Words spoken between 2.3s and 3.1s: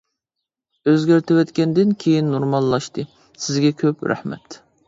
نورماللاشتى،